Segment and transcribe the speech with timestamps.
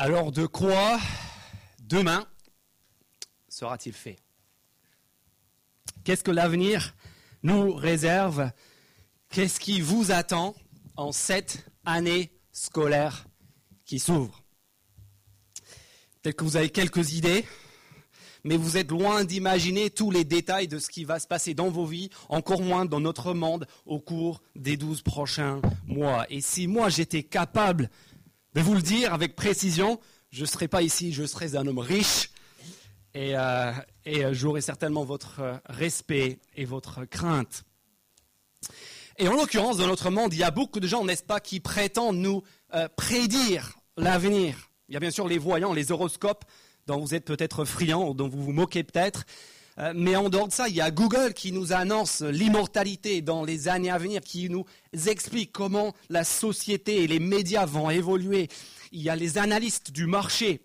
[0.00, 1.00] Alors de quoi
[1.80, 2.24] demain
[3.48, 4.14] sera-t-il fait?
[6.04, 6.94] Qu'est-ce que l'avenir
[7.42, 8.52] nous réserve?
[9.28, 10.54] Qu'est-ce qui vous attend
[10.96, 13.26] en cette année scolaire
[13.84, 14.44] qui s'ouvre?
[16.22, 17.44] Peut-être que vous avez quelques idées,
[18.44, 21.70] mais vous êtes loin d'imaginer tous les détails de ce qui va se passer dans
[21.70, 26.24] vos vies, encore moins dans notre monde au cours des douze prochains mois.
[26.30, 27.90] Et si moi j'étais capable
[28.58, 30.00] de vous le dire avec précision,
[30.30, 32.30] je ne serais pas ici, je serais un homme riche
[33.14, 33.70] et, euh,
[34.08, 37.62] euh, j'aurais certainement votre euh, respect et votre crainte.
[39.16, 41.60] Et en l'occurrence, dans notre monde, il y a beaucoup de gens, n'est-ce pas, qui
[41.60, 42.42] prétendent nous
[42.96, 44.70] prédire l'avenir.
[44.88, 46.44] Il y a bien sûr les voyants, les horoscopes,
[46.88, 49.24] dont vous êtes peut-être friands, dont vous vous moquez peut-être.
[49.94, 53.68] Mais en dehors de ça, il y a Google qui nous annonce l'immortalité dans les
[53.68, 54.64] années à venir, qui nous
[55.06, 58.48] explique comment la société et les médias vont évoluer.
[58.92, 60.62] Il y a les analystes du marché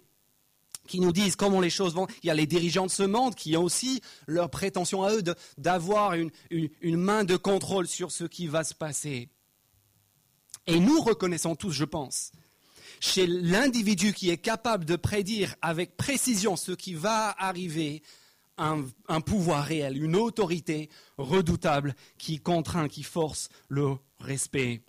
[0.88, 2.08] qui nous disent comment les choses vont.
[2.24, 5.24] Il y a les dirigeants de ce monde qui ont aussi leur prétention à eux
[5.58, 9.30] d'avoir une, une main de contrôle sur ce qui va se passer.
[10.68, 12.32] Et nous reconnaissons tous, je pense,
[13.00, 18.02] chez l'individu qui est capable de prédire avec précision ce qui va arriver,
[18.58, 24.82] un, pouvoir réel, une autorité redoutable qui contraint, qui force le respect.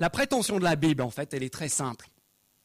[0.00, 2.08] La prétention de la Bible, en fait, elle est très simple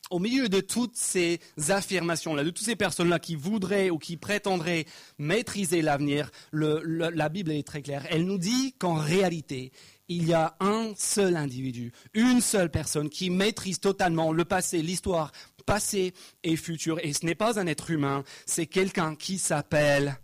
[0.09, 4.86] au milieu de toutes ces affirmations-là, de toutes ces personnes-là qui voudraient ou qui prétendraient
[5.17, 8.05] maîtriser l'avenir, la Bible est très claire.
[8.09, 9.71] Elle nous dit qu'en réalité,
[10.09, 15.31] il y a un seul individu, une seule personne qui maîtrise totalement le passé, l'histoire,
[15.66, 16.99] passé et futur.
[17.03, 20.17] Et ce n'est pas un être humain, c'est quelqu'un qui s'appelle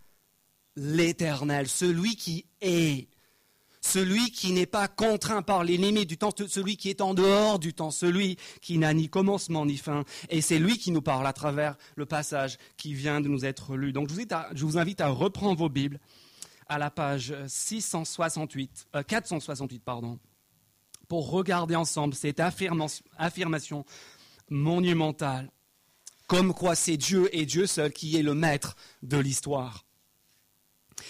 [0.76, 3.08] l'Éternel, celui qui est
[3.86, 7.60] celui qui n'est pas contraint par les limites du temps, celui qui est en dehors
[7.60, 10.06] du temps, celui qui n'a ni commencement ni fin.
[10.30, 13.76] Et c'est lui qui nous parle à travers le passage qui vient de nous être
[13.76, 13.92] lu.
[13.92, 16.00] Donc je vous invite à, reprendre vos Bibles
[16.68, 20.20] à la page 668, 468, euh, pardon,
[21.08, 23.86] pour regarder ensemble cette affirmation
[24.50, 25.52] monumentale,
[26.28, 29.86] comme quoi c'est Dieu et Dieu seul qui est le maître de l'histoire.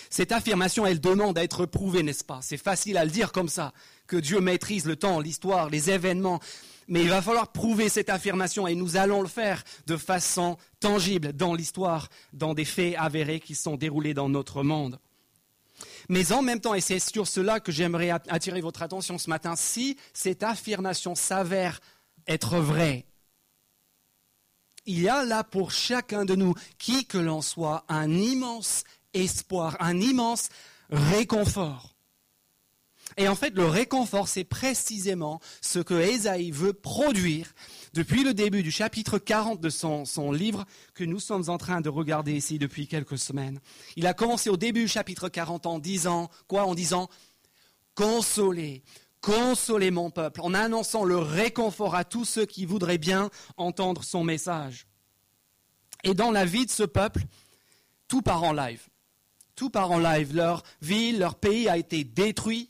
[0.10, 2.40] Cette affirmation, elle demande à être prouvée, n'est-ce pas?
[2.42, 3.74] C'est facile à le dire comme ça,
[4.08, 6.40] que Dieu maîtrise le temps, l'histoire, les événements.
[6.88, 11.34] Mais il va falloir prouver cette affirmation et nous allons le faire de façon tangible
[11.34, 15.00] dans l'histoire, dans des faits avérés qui sont déroulés dans notre monde.
[16.10, 19.56] Mais en même temps, et c'est sur cela que j'aimerais attirer votre attention ce matin,
[19.56, 21.80] si cette affirmation s'avère
[22.28, 23.06] être vraie,
[24.86, 29.78] il y a là pour chacun de nous, qui que l'on soit, un immense espoir,
[29.80, 30.50] un immense
[30.90, 31.96] réconfort.
[33.18, 37.54] Et en fait, le réconfort, c'est précisément ce que Ésaïe veut produire
[37.94, 41.90] depuis le début du chapitre 40 de son, livre que nous sommes en train de
[41.90, 43.60] regarder ici depuis quelques semaines.
[43.96, 47.10] Il a commencé au début du chapitre 40 en disant, quoi En disant,
[47.96, 48.84] consolez,
[49.22, 54.24] consolez mon peuple, en annonçant le réconfort à tous ceux qui voudraient bien entendre son
[54.24, 54.88] message.
[56.04, 57.24] Et dans la vie de ce peuple,
[58.08, 58.88] tout part en live
[59.56, 60.36] tout part en live.
[60.36, 62.70] Leur ville, leur pays a été détruit.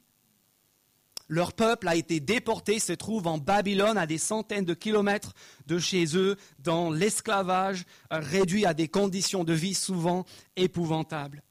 [1.30, 5.34] Leur peuple a été déporté, se trouve en Babylone, à des centaines de kilomètres
[5.66, 10.26] de chez eux, dans l'esclavage, réduit à des conditions de vie souvent
[10.56, 11.42] épouvantables.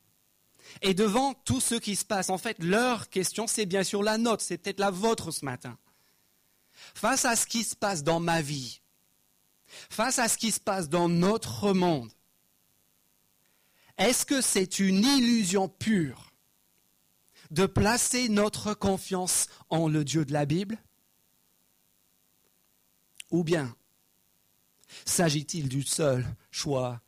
[0.80, 4.18] Et devant tout ce qui se passe, en fait, leur question, c'est bien sûr la
[4.18, 5.76] nôtre, c'est peut-être la vôtre ce matin.
[6.94, 8.80] Face à ce qui se passe dans ma vie,
[9.90, 12.10] face à ce qui se passe dans notre monde,
[13.98, 16.31] est-ce que c'est une illusion pure
[17.52, 20.78] de placer notre confiance en le Dieu de la Bible?
[23.30, 23.76] Ou bien
[25.04, 27.00] s'agit-il du seul choix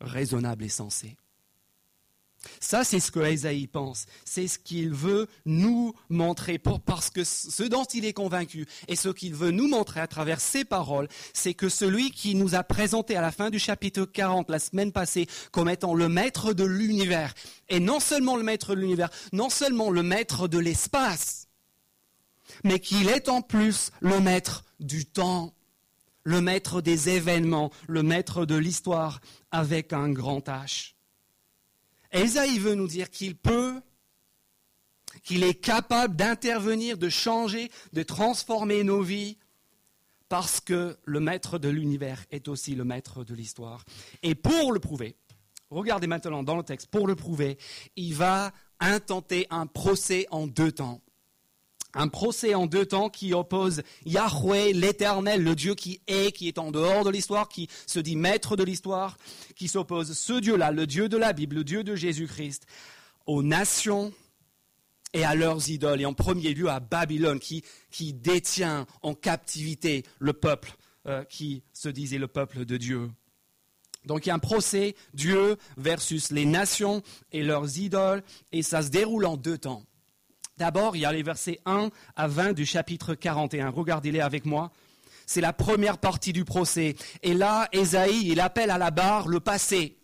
[0.00, 1.16] raisonnable et sensé?
[2.60, 4.06] Ça, c'est ce que Esaïe pense.
[4.24, 9.08] C'est ce qu'il veut nous montrer parce que ce dont il est convaincu et ce
[9.08, 13.16] qu'il veut nous montrer à travers ses paroles, c'est que celui qui nous a présenté
[13.16, 17.34] à la fin du chapitre 40 la semaine passée comme étant le maître de l'univers,
[17.68, 21.48] et non seulement le maître de l'univers, non seulement le maître de l'espace,
[22.64, 25.54] mais qu'il est en plus le maître du temps,
[26.22, 29.20] le maître des événements, le maître de l'histoire
[29.50, 30.94] avec un grand H.
[32.12, 33.80] Esaïe veut nous dire qu'il peut,
[35.22, 39.38] qu'il est capable d'intervenir, de changer, de transformer nos vies,
[40.28, 43.84] parce que le maître de l'univers est aussi le maître de l'histoire.
[44.22, 45.16] Et pour le prouver,
[45.70, 47.58] regardez maintenant dans le texte, pour le prouver,
[47.96, 51.00] il va intenter un procès en deux temps.
[51.94, 56.58] Un procès en deux temps qui oppose Yahweh, l'éternel, le Dieu qui est, qui est
[56.58, 59.16] en dehors de l'histoire, qui se dit maître de l'histoire,
[59.56, 62.66] qui s'oppose ce Dieu-là, le Dieu de la Bible, le Dieu de Jésus-Christ,
[63.26, 64.12] aux nations
[65.14, 67.62] et à leurs idoles, et en premier lieu à Babylone, qui,
[68.12, 70.76] détient en captivité le peuple
[71.06, 73.10] euh, qui se disait le peuple de Dieu.
[74.04, 77.02] Donc il y a un procès, Dieu versus les nations
[77.32, 79.84] et leurs idoles, et ça se déroule en deux temps.
[80.58, 83.70] D'abord, il y a les versets 1 à 20 du chapitre 41.
[83.70, 84.72] Regardez-les avec moi.
[85.24, 86.96] C'est la première partie du procès.
[87.22, 89.98] Et là, Ésaïe, il appelle à la barre le passé.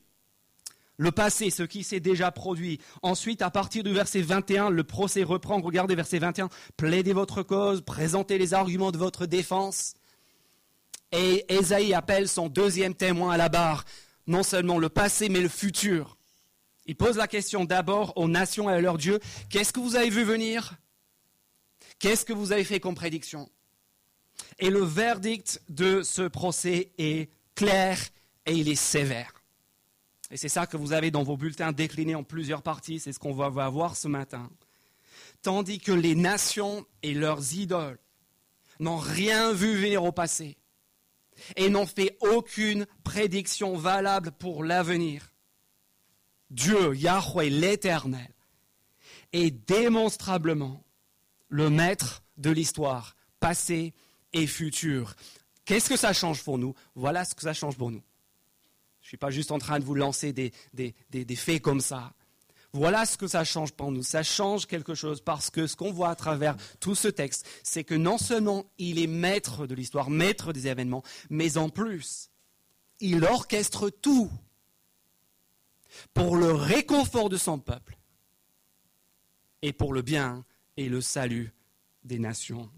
[0.96, 2.78] Le passé, ce qui s'est déjà produit.
[3.02, 5.60] Ensuite, à partir du verset 21, le procès reprend.
[5.60, 6.48] Regardez verset 21.
[6.76, 9.94] Plaidez votre cause, présentez les arguments de votre défense.
[11.10, 13.84] Et Ésaïe appelle son deuxième témoin à la barre.
[14.28, 16.16] Non seulement le passé, mais le futur.
[16.86, 19.20] Il pose la question d'abord aux nations et à leur Dieu.
[19.48, 20.76] Qu'est-ce que vous avez vu venir?
[21.98, 23.50] Qu'est-ce que vous avez fait comme prédiction?
[24.58, 27.98] Et le verdict de ce procès est clair
[28.46, 29.32] et il est sévère.
[30.30, 33.18] Et c'est ça que vous avez dans vos bulletins déclinés en plusieurs parties, c'est ce
[33.18, 34.50] qu'on va voir ce matin.
[35.42, 37.98] Tandis que les nations et leurs idoles
[38.80, 40.56] n'ont rien vu venir au passé
[41.56, 45.33] et n'ont fait aucune prédiction valable pour l'avenir.
[46.50, 48.32] Dieu, Yahweh l'Éternel,
[49.32, 50.84] est démonstrablement
[51.48, 53.92] le maître de l'histoire, passée
[54.32, 55.14] et future.
[55.64, 56.74] Qu'est-ce que ça change pour nous?
[56.94, 58.02] Voilà ce que ça change pour nous.
[59.00, 62.12] Je ne suis pas juste en train de vous lancer des, des, faits comme ça.
[62.72, 64.02] Voilà ce que ça change pour nous.
[64.02, 67.84] Ça change quelque chose parce que ce qu'on voit à travers tout ce texte, c'est
[67.84, 72.30] que non seulement il est maître de l'histoire, maître des événements, mais en plus,
[73.00, 74.30] il orchestre tout
[76.12, 77.98] pour le réconfort de son peuple
[79.62, 80.44] et pour le bien
[80.76, 81.52] et le salut
[82.04, 82.70] des nations.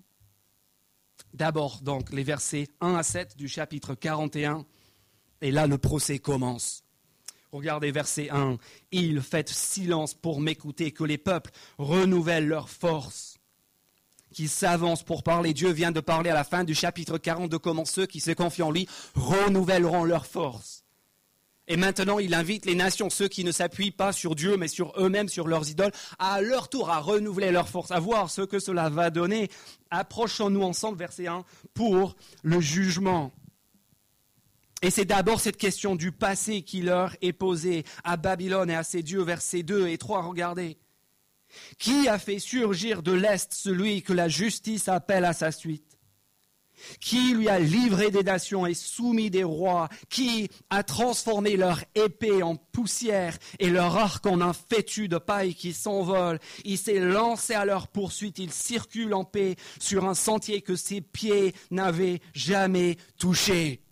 [1.34, 4.64] D'abord, donc, les versets 1 à 7 du chapitre 41,
[5.42, 6.82] et là le procès commence.
[7.52, 8.56] Regardez verset 1.
[8.90, 13.38] Il fait silence pour m'écouter, que les peuples renouvellent leur force,
[14.32, 15.52] qu'ils s'avancent pour parler.
[15.52, 18.30] Dieu vient de parler à la fin du chapitre 40 de comment ceux qui se
[18.30, 20.85] confient en lui renouvelleront leur force.
[21.68, 24.92] Et maintenant, il invite les nations, ceux qui ne s'appuient pas sur Dieu, mais sur
[24.98, 28.60] eux-mêmes, sur leurs idoles, à leur tour à renouveler leur force, à voir ce que
[28.60, 29.50] cela va donner.
[29.90, 33.32] Approchons-nous ensemble, verset 1, pour le jugement.
[34.82, 38.84] Et c'est d'abord cette question du passé qui leur est posée à Babylone et à
[38.84, 40.76] ses dieux, versets 2 et 3, regardez.
[41.78, 45.95] Qui a fait surgir de l'Est celui que la justice appelle à sa suite?
[47.00, 52.42] Qui lui a livré des nations et soumis des rois, qui a transformé leur épée
[52.42, 56.38] en poussière et leur arc en un fétu de paille qui s'envole.
[56.64, 61.00] Il s'est lancé à leur poursuite, il circule en paix sur un sentier que ses
[61.00, 63.82] pieds n'avaient jamais touché.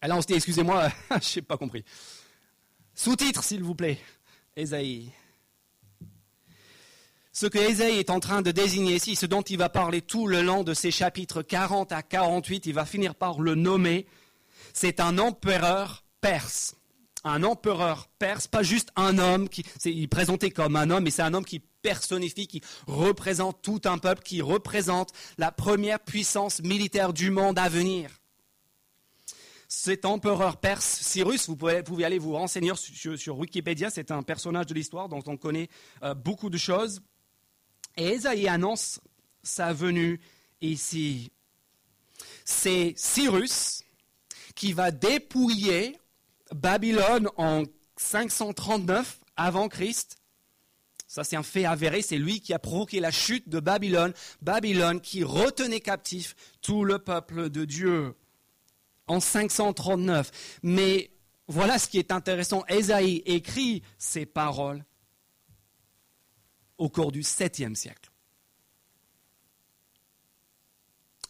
[0.00, 0.90] Alors on se dit, excusez-moi,
[1.22, 1.84] je n'ai pas compris.
[2.94, 3.98] Sous-titre, s'il vous plaît,
[4.56, 5.12] Esaïe.
[7.40, 10.26] Ce que Ésaïe est en train de désigner ici, ce dont il va parler tout
[10.26, 14.06] le long de ces chapitres 40 à 48, il va finir par le nommer,
[14.72, 16.74] c'est un empereur perse.
[17.22, 21.12] Un empereur perse, pas juste un homme, qui, il est présenté comme un homme, mais
[21.12, 26.60] c'est un homme qui personnifie, qui représente tout un peuple, qui représente la première puissance
[26.64, 28.10] militaire du monde à venir.
[29.68, 34.74] Cet empereur perse, Cyrus, vous pouvez, aller vous renseigner sur, Wikipédia, c'est un personnage de
[34.74, 35.68] l'histoire dont on connaît
[36.02, 37.00] euh, beaucoup de choses.
[37.98, 39.00] Et Esaïe annonce
[39.42, 40.20] sa venue
[40.60, 41.32] ici.
[42.44, 43.82] C'est Cyrus
[44.54, 45.98] qui va dépouiller
[46.54, 47.64] Babylone en
[47.96, 50.16] 539 avant Christ.
[51.08, 52.00] Ça, c'est un fait avéré.
[52.00, 54.14] C'est lui qui a provoqué la chute de Babylone.
[54.42, 58.14] Babylone qui retenait captif tout le peuple de Dieu
[59.08, 60.60] en 539.
[60.62, 61.10] Mais
[61.48, 62.64] voilà ce qui est intéressant.
[62.68, 64.84] Esaïe écrit ces paroles
[66.78, 68.10] au cours du 7e siècle.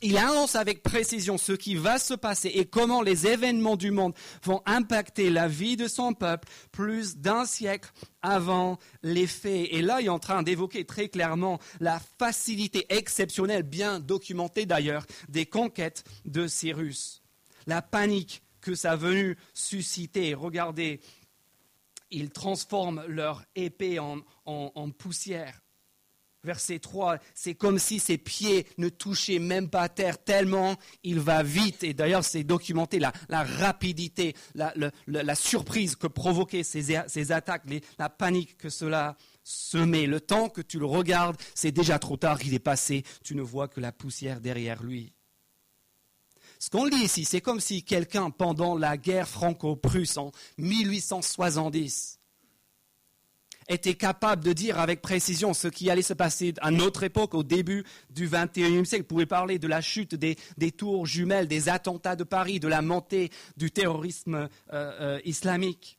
[0.00, 4.14] Il annonce avec précision ce qui va se passer et comment les événements du monde
[4.44, 7.90] vont impacter la vie de son peuple plus d'un siècle
[8.22, 9.66] avant les faits.
[9.72, 15.04] Et là, il est en train d'évoquer très clairement la facilité exceptionnelle, bien documentée d'ailleurs,
[15.28, 17.22] des conquêtes de Cyrus.
[17.66, 20.34] La panique que ça a venu susciter.
[20.34, 21.00] Regardez
[22.10, 25.60] ils transforment leur épée en, poussière.
[26.44, 31.42] Verset 3, c'est comme si ses pieds ne touchaient même pas terre, tellement il va
[31.42, 31.82] vite.
[31.82, 37.64] Et d'ailleurs, c'est documenté la, rapidité, la, surprise que provoquaient ces, attaques,
[37.98, 40.06] la panique que cela semé.
[40.06, 43.42] Le temps que tu le regardes, c'est déjà trop tard, il est passé, tu ne
[43.42, 45.12] vois que la poussière derrière lui.
[46.58, 52.18] Ce qu'on lit ici, c'est comme si quelqu'un, pendant la guerre franco-prusse en 1870,
[53.68, 57.42] était capable de dire avec précision ce qui allait se passer à notre époque, au
[57.42, 59.04] début du XXIe siècle.
[59.04, 60.36] Vous pouvez parler de la chute des,
[60.72, 65.98] tours jumelles, des attentats de Paris, de la montée du terrorisme euh, euh, islamique.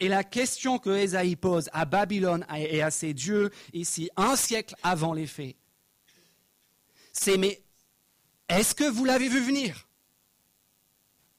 [0.00, 4.74] Et la question que Ésaïe pose à Babylone et à ses dieux, ici, un siècle
[4.82, 5.56] avant les faits,
[7.12, 7.60] c'est mais
[8.48, 9.88] est-ce que vous l'avez vu venir?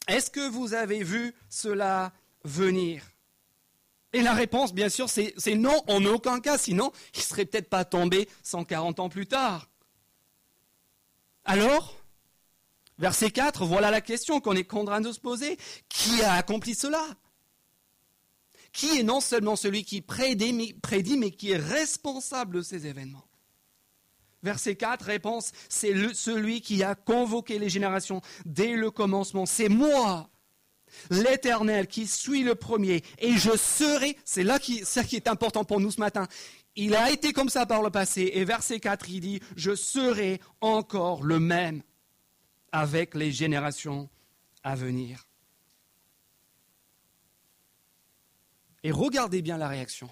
[0.07, 2.11] Est-ce que vous avez vu cela
[2.43, 3.03] venir?
[4.11, 7.69] Et la réponse, bien sûr, c'est non, en aucun cas, sinon il ne serait peut-être
[7.69, 9.69] pas tombé 140 ans plus tard.
[11.45, 11.95] Alors,
[12.97, 15.57] verset 4, voilà la question qu'on est contraint de se poser.
[15.89, 17.05] Qui a accompli cela?
[18.71, 23.28] Qui est non seulement celui qui prédit, mais qui est responsable de ces événements?
[24.41, 29.45] Verset 4, réponse, c'est celui qui a convoqué les générations dès le commencement.
[29.45, 30.29] C'est moi,
[31.09, 33.03] l'Éternel, qui suis le premier.
[33.19, 36.27] Et je serai, c'est là qui, ça qui est important pour nous ce matin.
[36.75, 38.31] Il a été comme ça par le passé.
[38.33, 41.83] Et verset 4, il dit, je serai encore le même
[42.71, 44.09] avec les générations
[44.63, 45.25] à venir.
[48.83, 50.09] Et regardez bien la réaction.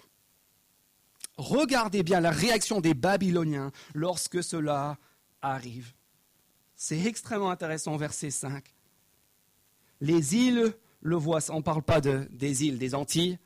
[1.38, 4.98] Regardez bien la réaction des Babyloniens lorsque cela
[5.42, 5.94] arrive.
[6.76, 8.64] C'est extrêmement intéressant, verset 5.
[10.02, 13.40] Les îles le voient, on ne parle pas des îles des Antilles.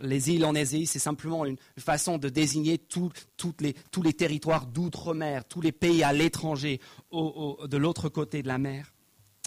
[0.00, 3.12] Les îles en Asie, c'est simplement une façon de désigner tous
[3.60, 6.80] les territoires d'outre-mer, tous les pays à l'étranger,
[7.12, 8.92] de l'autre côté de la mer.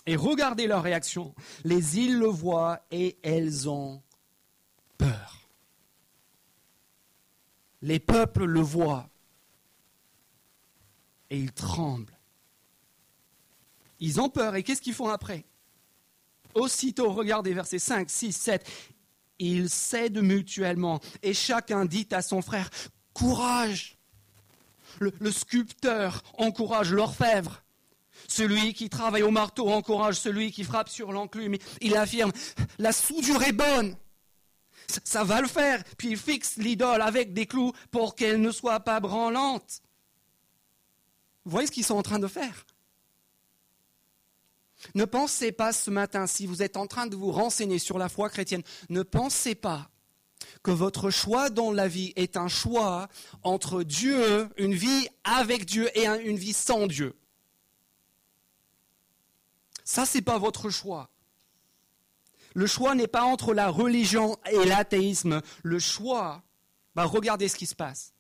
[0.06, 1.36] Et regardez leur réaction.
[1.66, 4.02] Les îles le voient et elles ont
[4.98, 5.47] peur.
[7.88, 9.10] Les peuples le voient
[11.30, 12.20] et ils tremblent.
[14.02, 15.46] Ils ont peur et qu'est-ce qu'ils font après?
[16.54, 18.70] Aussitôt, regardez versets 5, 6, 7,
[19.40, 22.70] ils cèdent mutuellement et chacun dit à son frère,
[23.14, 23.98] courage.
[25.00, 27.64] Le, le sculpteur encourage l'orfèvre.
[28.28, 31.56] Celui qui travaille au marteau encourage celui qui frappe sur l'enclume.
[31.80, 32.34] Il affirme,
[32.80, 33.96] la soudure est bonne
[35.04, 35.84] ça va le faire.
[35.98, 39.82] Puis il fixe l'idole avec des clous pour qu'elle ne soit pas branlante.
[41.46, 42.66] Vous voyez ce qu'ils sont en train de faire?
[44.94, 48.10] Ne pensez pas ce matin, si vous êtes en train de vous renseigner sur la
[48.10, 49.90] foi chrétienne, ne pensez pas
[50.62, 53.08] que votre choix dans la vie est un choix
[53.44, 57.16] entre Dieu, une vie avec Dieu et une vie sans Dieu.
[59.84, 61.10] Ça, ce n'est pas votre choix.
[62.58, 65.44] Le choix n'est pas entre la religion et l'athéisme.
[65.62, 66.42] Le choix,
[66.96, 68.16] bah regardez ce qui se passe.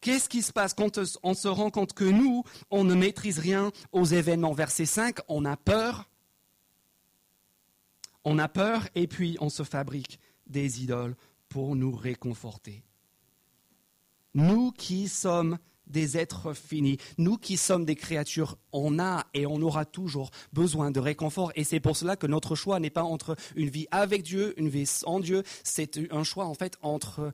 [0.00, 3.70] Qu'est-ce qui se passe quand on se rend compte que nous, on ne maîtrise rien
[3.92, 4.52] aux événements?
[4.54, 6.10] Verset 5, on a peur.
[8.24, 11.14] On a peur et puis on se fabrique des idoles
[11.48, 12.82] pour nous réconforter.
[14.34, 15.60] Nous qui sommes
[15.92, 16.98] des êtres finis.
[17.18, 21.52] Nous qui sommes des créatures, on a et on aura toujours besoin de réconfort.
[21.54, 24.68] Et c'est pour cela que notre choix n'est pas entre une vie avec Dieu, une
[24.68, 25.42] vie sans Dieu.
[25.62, 27.32] C'est un choix en fait entre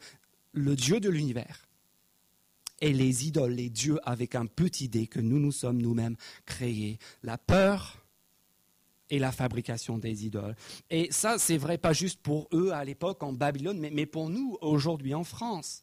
[0.53, 1.69] le Dieu de l'univers
[2.81, 6.99] et les idoles, les dieux avec un petit dé que nous nous sommes nous-mêmes créés.
[7.23, 8.05] La peur
[9.11, 10.55] et la fabrication des idoles.
[10.91, 14.29] Et ça, c'est vrai pas juste pour eux à l'époque en Babylone, mais, mais pour
[14.29, 15.83] nous aujourd'hui en France.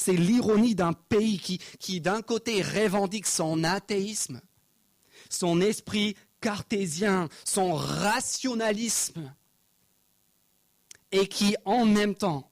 [0.00, 4.40] C'est l'ironie d'un pays qui, d'un côté, revendique son athéisme,
[5.28, 9.34] son esprit cartésien, son rationalisme,
[11.12, 12.50] et qui, en même temps,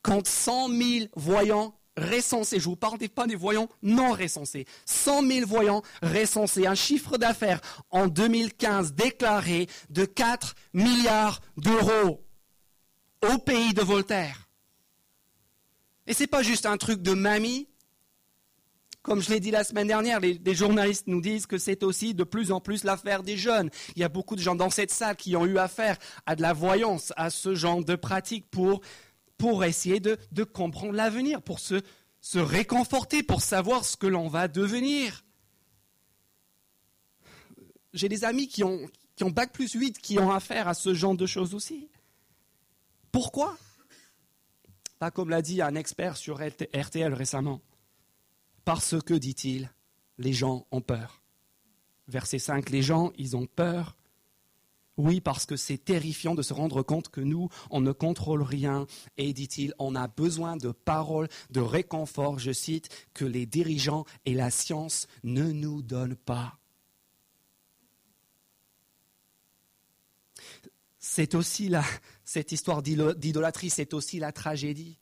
[0.00, 5.26] compte 100 000 voyants recensés, je ne vous parle pas des voyants non recensés, 100
[5.26, 7.60] 000 voyants recensés, un chiffre d'affaires
[7.90, 12.24] en 2015 déclaré de 4 milliards d'euros
[13.28, 14.45] au pays de Voltaire.
[16.06, 17.68] Et ce n'est pas juste un truc de mamie.
[19.02, 22.24] Comme je l'ai dit la semaine dernière, les, journalistes nous disent que c'est aussi de
[22.24, 23.70] plus en plus l'affaire des jeunes.
[23.94, 25.96] Il y a beaucoup de gens dans cette salle qui ont eu affaire
[26.26, 28.80] à de la voyance, à ce genre de pratique pour,
[29.38, 31.80] pour essayer de, comprendre l'avenir, pour se,
[32.20, 35.24] se réconforter, pour savoir ce que l'on va devenir.
[37.92, 40.94] J'ai des amis qui ont, qui ont Bac plus 8 qui ont affaire à ce
[40.94, 41.88] genre de choses aussi.
[43.12, 43.56] Pourquoi?
[44.98, 47.60] Pas comme l'a dit un expert sur RTL récemment.
[48.64, 49.70] Parce que, dit-il,
[50.18, 51.22] les gens ont peur.
[52.08, 53.96] Verset 5, les gens, ils ont peur.
[54.96, 58.86] Oui, parce que c'est terrifiant de se rendre compte que nous, on ne contrôle rien.
[59.18, 64.34] Et dit-il, on a besoin de paroles, de réconfort, je cite, que les dirigeants et
[64.34, 66.58] la science ne nous donnent pas.
[70.98, 71.84] C'est aussi la,
[72.26, 74.98] cette histoire d'idolâtrie, c'est aussi la tragédie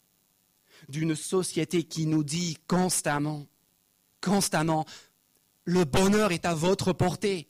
[0.90, 3.46] d'une société qui nous dit constamment,
[4.20, 4.84] constamment,
[5.64, 7.48] le bonheur est à votre portée.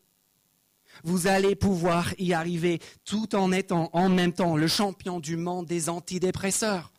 [1.02, 5.66] Vous allez pouvoir y arriver tout en étant en même temps le champion du monde
[5.66, 6.92] des antidépresseurs,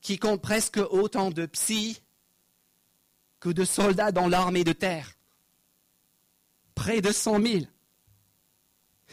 [0.00, 2.02] qui compte presque autant de psy
[3.38, 5.16] que de soldats dans l'armée de terre.
[6.74, 7.64] Près de 100 000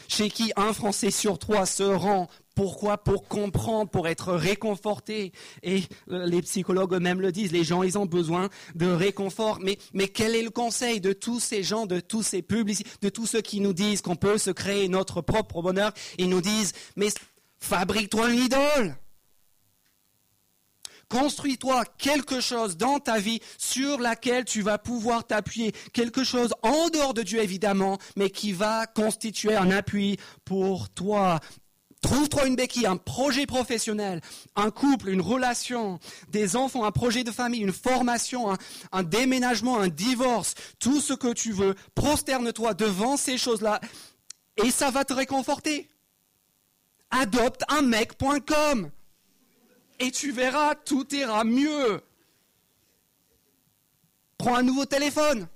[0.07, 2.27] chez qui un Français sur trois se rend.
[2.55, 5.31] Pourquoi Pour comprendre, pour être réconforté.
[5.63, 9.59] Et euh, les psychologues eux-mêmes le disent, les gens, ils ont besoin de réconfort.
[9.61, 13.09] Mais, mais quel est le conseil de tous ces gens, de tous ces publicités, de
[13.09, 15.93] tous ceux qui nous disent qu'on peut se créer notre propre bonheur?
[16.17, 17.09] Ils nous disent, mais
[17.59, 18.97] fabrique-toi une idole
[21.09, 25.71] Construis-toi quelque chose dans ta vie sur laquelle tu vas pouvoir t'appuyer.
[25.91, 31.39] Quelque chose en dehors de Dieu, évidemment, mais qui va constituer un appui pour toi.
[32.01, 34.21] Trouve-toi une béquille, un projet professionnel,
[34.55, 35.99] un couple, une relation,
[36.29, 38.55] des enfants, un projet de famille, une formation,
[38.91, 41.75] un, déménagement, un divorce, tout ce que tu veux.
[41.95, 43.81] Prosterne-toi devant ces choses-là
[44.63, 45.89] et ça va te réconforter.
[47.09, 48.91] Adopte un mec.com
[49.99, 52.01] et tu verras, tout ira mieux.
[54.37, 55.47] Prends un nouveau téléphone.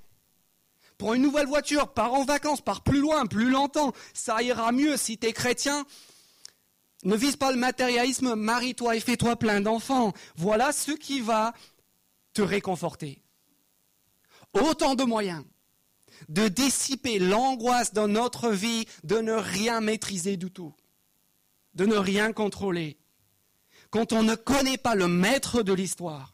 [0.98, 3.94] Prends une nouvelle voiture, pars en vacances, pars plus loin, plus longtemps.
[4.14, 5.86] Ça ira mieux si tu es chrétien.
[7.04, 10.14] Ne vise pas le matérialisme, marie-toi et fais-toi plein d'enfants.
[10.36, 11.54] Voilà ce qui va
[12.34, 13.22] te réconforter.
[14.54, 15.44] Autant de moyens
[16.30, 20.74] de dissiper l'angoisse dans notre vie de ne rien maîtriser du tout,
[21.74, 22.98] de ne rien contrôler
[23.94, 26.34] quand on ne connaît pas le maître de l'histoire,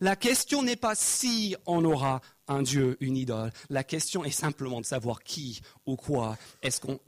[0.00, 3.52] la question n'est pas si on aura un Dieu, une idole.
[3.68, 6.98] La question est simplement de savoir qui ou quoi est-ce qu'on,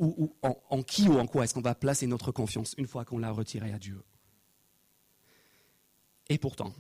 [0.43, 3.31] en, qui ou en quoi est-ce qu'on va placer notre confiance une fois qu'on l'a
[3.31, 4.03] retiré à Dieu.
[6.29, 6.75] Et pourtant,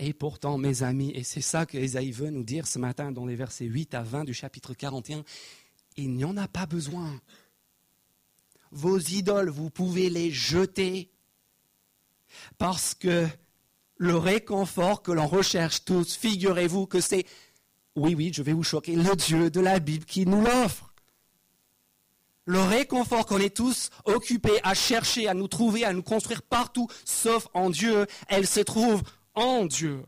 [0.00, 3.24] et pourtant, mes amis, et c'est ça que Esaïe veut nous dire ce matin dans
[3.24, 5.22] les versets 8 à 20 du chapitre 41,
[5.96, 7.20] il n'y en a pas besoin.
[8.72, 11.12] Vos idoles, vous pouvez les jeter
[12.58, 13.26] parce que
[13.96, 17.26] le réconfort que l'on recherche tous, figurez-vous que c'est,
[17.94, 20.92] oui, oui, je vais vous choquer, le Dieu de la Bible qui nous l'offre.
[22.44, 26.86] Le réconfort qu'on est tous occupés à chercher, à nous trouver, à nous construire partout,
[27.04, 29.02] sauf en Dieu, elle se trouve
[29.34, 30.04] en Dieu.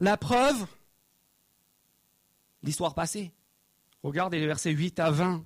[0.00, 0.66] La preuve,
[2.62, 3.32] l'histoire passée.
[4.04, 5.44] Regardez les versets 8 à 20.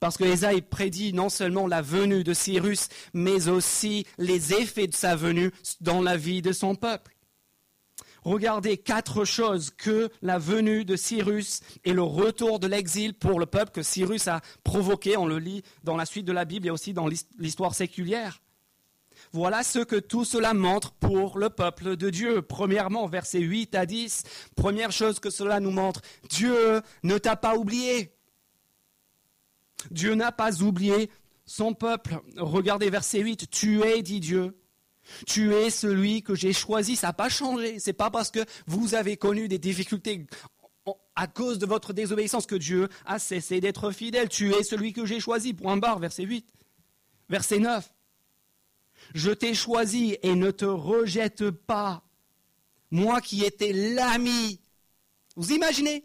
[0.00, 4.94] Parce que Ésaïe prédit non seulement la venue de Cyrus, mais aussi les effets de
[4.94, 7.14] sa venue dans la vie de son peuple.
[8.22, 13.46] Regardez quatre choses que la venue de Cyrus et le retour de l'exil pour le
[13.46, 16.70] peuple que Cyrus a provoqué, on le lit dans la suite de la Bible et
[16.70, 17.08] aussi dans
[17.38, 18.42] l'histoire séculière.
[19.32, 22.42] Voilà ce que tout cela montre pour le peuple de Dieu.
[22.42, 24.24] Premièrement, versets 8 à 10,
[24.56, 28.17] première chose que cela nous montre, Dieu ne t'a pas oublié.
[29.90, 31.10] Dieu n'a pas oublié
[31.46, 32.20] son peuple.
[32.36, 33.50] Regardez verset 8.
[33.50, 34.58] Tu es, dit Dieu.
[35.26, 36.96] Tu es celui que j'ai choisi.
[36.96, 37.78] Ça n'a pas changé.
[37.78, 40.26] C'est pas parce que vous avez connu des difficultés
[41.16, 44.28] à cause de votre désobéissance que Dieu a cessé d'être fidèle.
[44.28, 45.54] Tu es celui que j'ai choisi.
[45.54, 46.46] Point barre, verset 8.
[47.28, 47.92] Verset 9.
[49.14, 52.04] Je t'ai choisi et ne te rejette pas.
[52.90, 54.60] Moi qui étais l'ami.
[55.36, 56.04] Vous imaginez?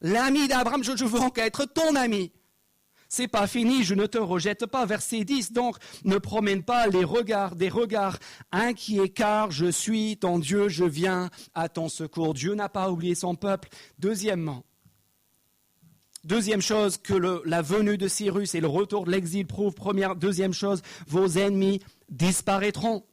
[0.00, 2.32] L'ami d'Abraham, je, veux encore être ton ami.
[3.16, 4.84] C'est pas fini, je ne te rejette pas.
[4.84, 8.18] Verset 10, donc, ne promène pas les regards, des regards
[8.52, 12.34] inquiets, car je suis ton Dieu, je viens à ton secours.
[12.34, 13.70] Dieu n'a pas oublié son peuple.
[13.98, 14.64] Deuxièmement,
[16.24, 17.14] Deuxième chose que
[17.46, 19.72] la venue de Cyrus et le retour de l'exil prouvent.
[19.72, 23.06] Première, deuxième chose, vos ennemis disparaîtront.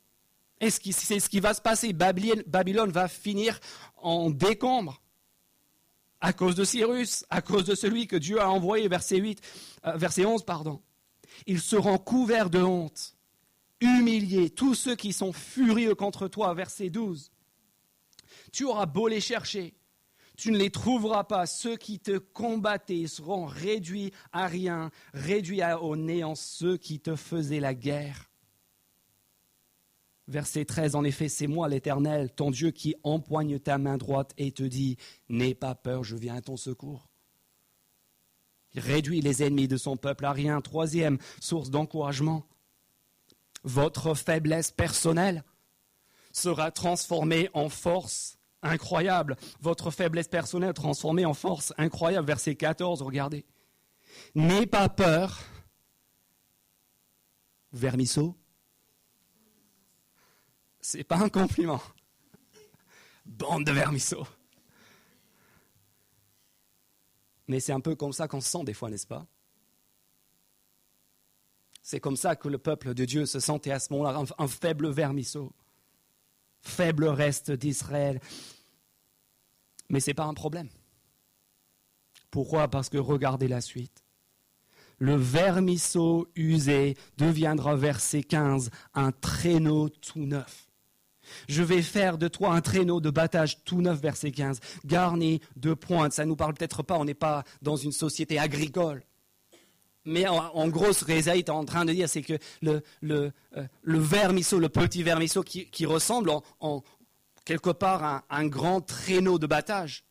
[0.59, 1.93] C'est ce qui va se passer?
[1.93, 3.57] Babylone va finir
[3.95, 5.02] en décombre
[6.23, 9.41] à cause de Cyrus, à cause de celui que Dieu a envoyé, verset 8,
[9.85, 10.81] euh, verset 11, pardon.
[11.47, 13.17] Ils seront couverts de honte,
[13.81, 17.29] humiliés, tous ceux qui sont furieux contre toi, verset 12.
[18.53, 19.73] Tu auras beau les chercher,
[20.37, 21.45] tu ne les trouveras pas.
[21.45, 27.59] Ceux qui te combattaient seront réduits à rien, réduits au néant, ceux qui te faisaient
[27.59, 28.31] la guerre.
[30.27, 34.51] Verset 13, en effet, c'est moi l'Éternel, ton Dieu, qui empoigne ta main droite et
[34.51, 37.09] te dit, n'aie pas peur, je viens à ton secours.
[38.73, 40.59] Il réduit les ennemis de son peuple à rien.
[40.61, 42.47] Troisième source d'encouragement.
[43.63, 45.43] Votre faiblesse personnelle
[46.31, 49.37] sera transformée en force incroyable.
[49.61, 52.27] Votre faiblesse personnelle transformée en force incroyable.
[52.27, 53.45] Verset 14, regardez.
[54.35, 55.43] N'aie pas peur.
[57.71, 58.35] Vermisseau.
[60.85, 61.81] C'est pas un compliment.
[63.25, 64.27] Bande de vermisseaux.
[67.47, 69.25] Mais c'est un peu comme ça qu'on se sent des fois, n'est-ce pas?
[71.81, 74.89] C'est comme ça que le peuple de Dieu se sentait à ce moment-là, un, faible
[74.89, 75.53] vermisseau,
[76.59, 78.19] faible reste d'Israël.
[79.87, 80.69] Mais ce n'est pas un problème.
[82.29, 82.67] Pourquoi?
[82.67, 84.03] Parce que regardez la suite.
[84.97, 90.72] Le vermisseau usé deviendra, verset 15, un traîneau tout neuf.
[91.47, 95.73] Je vais faire de toi un traîneau de battage tout neuf, verset 15, garni de
[95.73, 96.13] pointe.
[96.13, 99.03] Ça ne nous parle peut-être pas, on n'est pas dans une société agricole.
[100.05, 104.67] Mais en, gros, ce est en train de dire, c'est que le, le, euh, le,
[104.67, 106.83] petit vermisseau qui, ressemble en,
[107.45, 110.03] quelque part à un, grand traîneau de battage,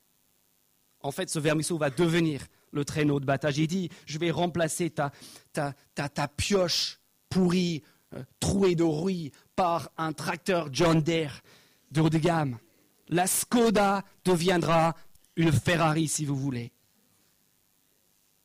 [1.00, 3.58] en fait, ce vermisseau va devenir le traîneau de battage.
[3.58, 5.12] Il dit, je vais remplacer ta
[6.36, 7.82] pioche pourrie,
[8.40, 11.42] trouée de rouille, par un tracteur John Deere
[11.90, 12.58] de haut de gamme.
[13.08, 14.94] La Skoda deviendra
[15.36, 16.72] une Ferrari, si vous voulez.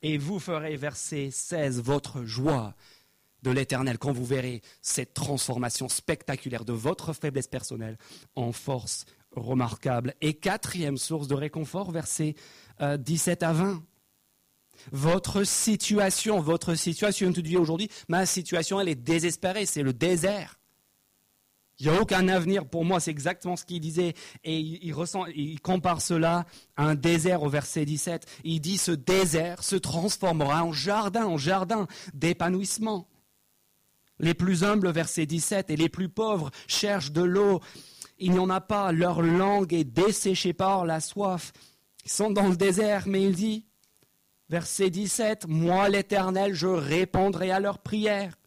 [0.02, 2.76] Et vous ferez, verset 16, votre joie
[3.44, 7.98] de l'éternel quand vous verrez cette transformation spectaculaire de votre faiblesse personnelle
[8.36, 10.14] en force remarquable.
[10.22, 12.36] Et quatrième source de réconfort, verset
[12.82, 13.84] 17 euh, à 20.
[14.92, 20.58] Votre situation, votre situation, tu dis aujourd'hui, ma situation, elle est désespérée, c'est le désert.
[21.80, 24.16] Il n'y a aucun avenir pour moi, c'est exactement ce qu'il disait.
[24.44, 28.26] Et il, compare cela à un désert au verset 17.
[28.44, 33.08] Il dit ce désert se transformera en jardin, en jardin d'épanouissement.
[34.20, 37.62] Les plus humbles, verset 17, et les plus pauvres cherchent de l'eau.
[38.18, 41.54] Il n'y en a pas, leur langue est desséchée par la soif.
[42.06, 43.67] Ils sont dans le désert, mais il dit,
[44.50, 48.38] verset 17, Moi l'Éternel, je répondrai à leurs prières.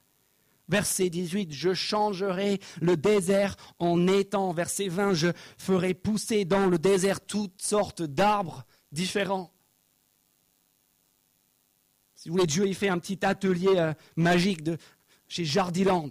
[0.69, 4.53] Verset 18, je changerai le désert en étang.
[4.53, 9.53] Verset 20, je ferai pousser dans le désert toutes sortes d'arbres différents.
[12.15, 14.79] Si vous voulez, Dieu, il fait un petit atelier euh, magique de,
[15.27, 16.11] chez Jardiland.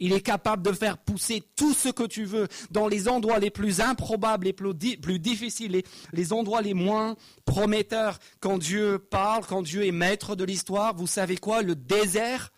[0.00, 3.50] Il est capable de faire pousser tout ce que tu veux dans les endroits les
[3.50, 4.74] plus improbables, les plus,
[5.18, 8.18] difficiles, les, les, endroits les moins prometteurs.
[8.40, 11.62] Quand Dieu parle, quand Dieu est maître de l'histoire, vous savez quoi?
[11.62, 12.50] Le désert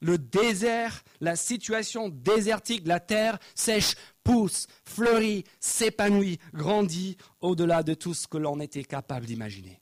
[0.00, 8.14] le désert, la situation désertique, la terre sèche, pousse, fleurit, s'épanouit, grandit au-delà de tout
[8.14, 9.80] ce que l'on était capable d'imaginer.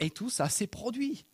[0.00, 1.26] Et tout ça s'est produit.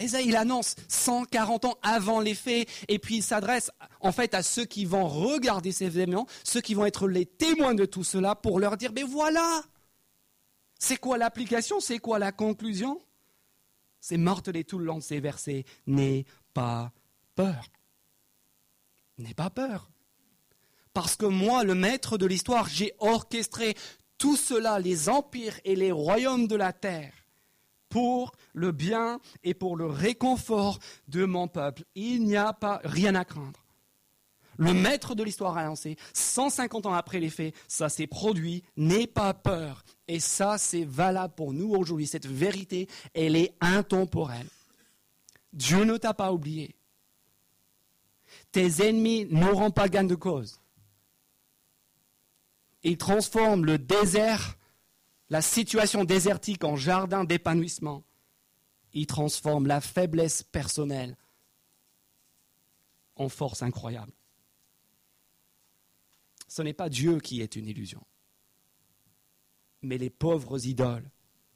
[0.00, 4.64] Esaïe l'annonce 140 ans avant les faits, et puis il s'adresse en fait à ceux
[4.64, 8.58] qui vont regarder ces événements, ceux qui vont être les témoins de tout cela, pour
[8.58, 9.62] leur dire, mais voilà,
[10.78, 13.00] c'est quoi l'application, c'est quoi la conclusion?
[14.00, 15.64] C'est martelé tout le long de ces versets.
[15.86, 16.90] N'aie pas
[17.34, 17.66] peur.
[19.18, 19.90] N'aie pas peur.
[20.94, 23.76] Parce que moi, le maître de l'histoire, j'ai orchestré
[24.16, 27.12] tout cela, les empires et les royaumes de la terre,
[27.90, 31.84] pour le bien et pour le réconfort de mon peuple.
[31.94, 33.66] Il n'y a pas rien à craindre.
[34.56, 39.06] Le maître de l'histoire a lancé, 150 ans après les faits, ça s'est produit, n'aie
[39.06, 39.84] pas peur.
[40.06, 42.06] Et ça, c'est valable pour nous aujourd'hui.
[42.06, 44.48] Cette vérité, elle est intemporelle.
[45.54, 46.76] Dieu ne t'a pas oublié.
[48.52, 50.60] Tes ennemis n'auront pas gain de cause.
[52.82, 54.58] Ils transforment le désert,
[55.30, 58.04] la situation désertique en jardin d'épanouissement.
[58.92, 61.16] Ils transforment la faiblesse personnelle
[63.16, 64.12] en force incroyable
[66.50, 68.04] ce n'est pas Dieu qui est une illusion,
[69.82, 71.08] mais les pauvres idoles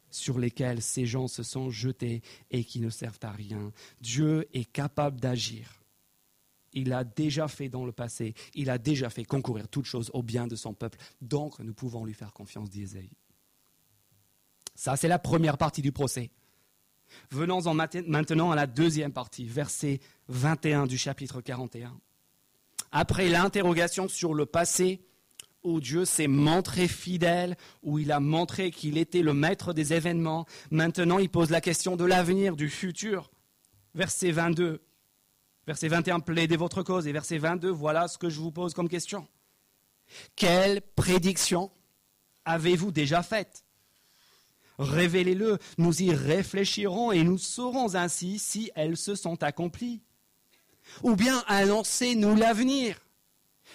[0.09, 3.73] sur lesquelles ces gens se sont jetés et qui ne servent à rien.
[4.01, 5.83] Dieu est capable d'agir.
[6.73, 10.23] Il a déjà fait dans le passé, il a déjà fait concourir toutes choses au
[10.23, 10.99] bien de son peuple.
[11.21, 13.11] Donc nous pouvons lui faire confiance, dit Isaïe.
[14.75, 16.31] Ça, c'est la première partie du procès.
[17.31, 21.95] Venons-en maintenant à la deuxième partie, verset 21 du chapitre 41
[22.95, 25.01] après l'interrogation sur le passé,
[25.65, 30.47] où Dieu s'est montré fidèle, où il a montré qu'il était le maître des événements,
[30.71, 33.33] maintenant il pose la question de l'avenir, du futur.
[33.95, 34.81] Verset 22.
[35.67, 37.09] Verset 21, plaidez votre cause.
[37.09, 39.27] Et verset 22, voilà ce que je vous pose comme question.
[40.37, 41.73] Quelle prédiction
[42.45, 43.64] avez-vous déjà faites
[44.79, 50.03] Révélez-le, nous y réfléchirons et nous saurons ainsi si elles se sont accomplies.
[51.03, 52.99] Ou bien annoncez-nous l'avenir.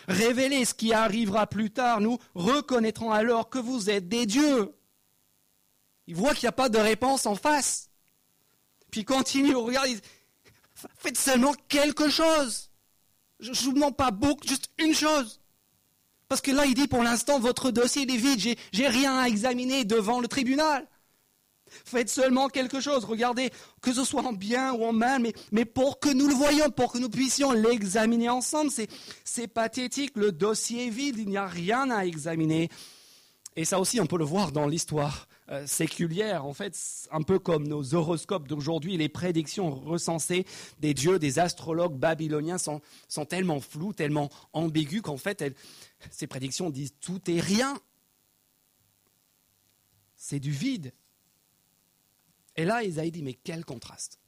[0.08, 4.74] Révélez ce qui arrivera plus tard, nous reconnaîtrons alors que vous êtes des dieux.
[6.08, 7.90] Il voit qu'il n'y a pas de réponse en face.
[8.92, 9.90] Puis il continue, regarde,
[10.98, 12.72] faites seulement quelque chose.
[13.40, 15.39] Je ne vous demande pas beaucoup, juste une chose.
[16.30, 19.84] Parce que là, il dit pour l'instant, votre dossier est vide, j'ai rien à examiner
[19.84, 20.88] devant le tribunal.
[21.86, 26.00] Faites seulement quelque chose, regardez, que ce soit en bien ou en mal, mais, pour
[26.00, 28.72] que nous le voyions, pour que nous puissions l'examiner ensemble,
[29.24, 32.70] c'est pathétique, le dossier est vide, il n'y a rien à examiner.
[33.60, 36.46] Et ça aussi, on peut le voir dans l'histoire euh, séculière.
[36.46, 36.80] En fait,
[37.12, 40.46] un peu comme nos horoscopes d'aujourd'hui, les prédictions recensées
[40.80, 42.80] des dieux, des astrologues babyloniens sont,
[43.28, 45.44] tellement floues, tellement ambiguës qu'en fait,
[46.10, 47.78] ces prédictions disent tout est rien.
[50.16, 50.94] C'est du vide.
[52.56, 54.22] Et là, Isaïe dit, mais quel contraste.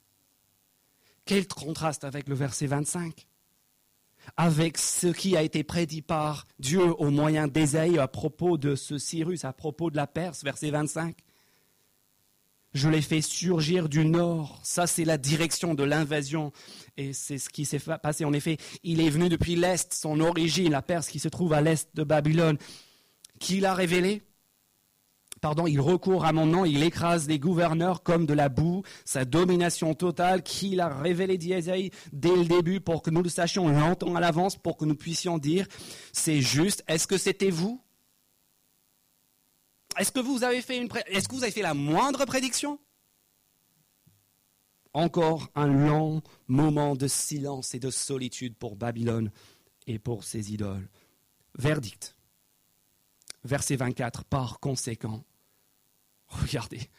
[1.24, 3.30] Quel contraste avec le verset 25
[4.38, 8.98] avec ce qui a été prédit par Dieu au moyen d'Ésaïe à propos de ce
[8.98, 11.16] Cyrus, à propos de la Perse, verset 25.
[12.74, 14.60] Je l'ai fait surgir du nord.
[14.64, 16.54] Ça, c'est la direction de l'invasion.
[16.96, 18.24] Et c'est ce qui s'est passé.
[18.24, 21.60] En effet, il est venu depuis l'Est, son origine, la Perse qui se trouve à
[21.60, 22.58] l'Est de Babylone.
[23.40, 24.22] Qui l'a révélé?
[25.42, 29.26] Pardon, il recourt à mon nom, il écrase les gouverneurs comme de la boue, sa
[29.26, 34.16] domination totale qu'il a révélé d'Isaïe dès le début pour que nous le sachions longtemps
[34.16, 35.68] à l'avance, pour que nous puissions dire,
[36.14, 37.82] c'est juste, est-ce que c'était vous?
[39.98, 42.80] Est-ce que vous avez fait est-ce que vous avez fait la moindre prédiction?
[44.94, 49.32] Encore un long moment de silence et de solitude pour Babylone
[49.88, 50.88] et pour ses idoles.
[51.58, 52.16] Verdict.
[53.44, 54.26] Verset 24.
[54.26, 55.24] Par conséquent,
[56.32, 56.90] Regardez.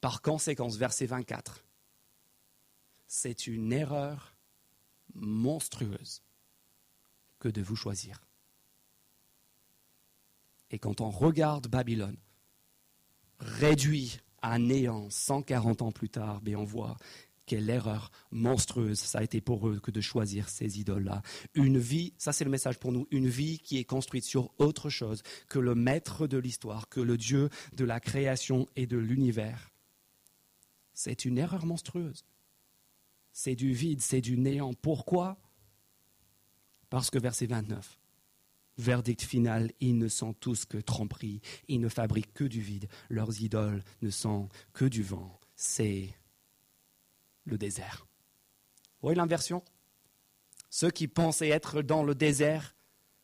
[0.00, 1.64] Par conséquence, verset 24,
[3.06, 4.34] c'est une erreur
[5.14, 6.22] monstrueuse
[7.38, 8.24] que de vous choisir.
[10.70, 12.16] Et quand on regarde Babylone,
[13.40, 16.96] réduit à néant 140 ans plus tard, mais on voit
[17.50, 21.20] quelle erreur monstrueuse ça a été pour eux que de choisir ces idoles-là.
[21.54, 24.88] Une vie, ça c'est le message pour nous, une vie qui est construite sur autre
[24.88, 29.72] chose que le maître de l'histoire, que le Dieu de la création et de l'univers.
[30.94, 32.24] C'est une erreur monstrueuse.
[33.32, 34.72] C'est du vide, c'est du néant.
[34.72, 35.36] Pourquoi?
[36.88, 37.98] Parce que verset 29,
[38.78, 43.42] verdict final, ils ne sont tous que tromperies, ils ne fabriquent que du vide, leurs
[43.42, 45.40] idoles ne sont que du vent.
[45.56, 46.14] C'est
[47.44, 48.06] le désert.
[49.00, 49.62] Vous voyez l'inversion?
[50.68, 52.76] Ceux qui pensaient être dans le désert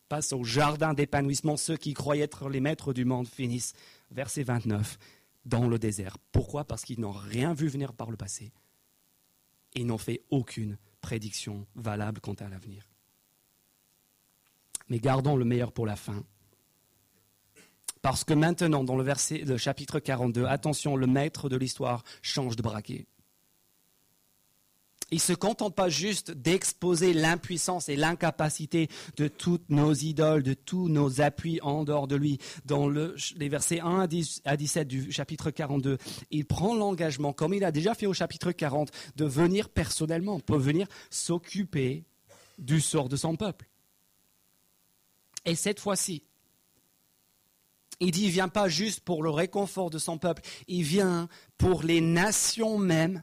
[0.08, 1.56] passent au jardin d'épanouissement.
[1.56, 3.72] Ceux qui croyaient être les maîtres du monde finissent,
[4.10, 4.98] verset 29,
[5.44, 6.18] dans le désert.
[6.32, 6.64] Pourquoi?
[6.64, 8.52] Parce qu'ils n'ont rien vu venir par le passé
[9.74, 12.88] et n'ont fait aucune prédiction valable quant à l'avenir.
[14.88, 16.24] Mais gardons le meilleur pour la fin.
[18.02, 22.56] Parce que maintenant, dans le, verset, le chapitre 42, attention, le maître de l'histoire change
[22.56, 23.06] de braquet
[25.12, 30.54] il ne se contente pas juste d'exposer l'impuissance et l'incapacité de toutes nos idoles, de
[30.54, 32.38] tous nos appuis en dehors de lui.
[32.64, 34.08] Dans les versets 1
[34.44, 35.98] à 17 du chapitre 42,
[36.32, 40.58] il prend l'engagement, comme il a déjà fait au chapitre 40, de venir personnellement, pour
[40.58, 42.04] venir s'occuper
[42.58, 43.68] du sort de son peuple.
[45.44, 46.24] Et cette fois-ci,
[48.00, 51.84] il dit, il vient pas juste pour le réconfort de son peuple, il vient pour
[51.84, 53.22] les nations mêmes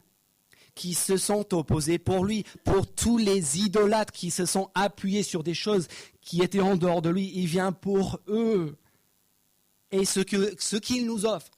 [0.74, 5.42] qui se sont opposés pour lui, pour tous les idolâtres qui se sont appuyés sur
[5.42, 5.88] des choses
[6.20, 7.30] qui étaient en dehors de lui.
[7.34, 8.76] Il vient pour eux.
[9.90, 11.50] Et ce qu'il nous offre,